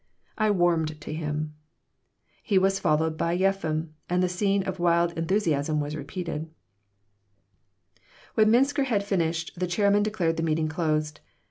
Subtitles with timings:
[0.35, 1.53] I warmed to him
[2.41, 6.49] He was followed by Yeffim, and the scene of wild enthusiasm was repeated
[8.33, 11.19] When Minsker had finished the chairman declared the meeting closed.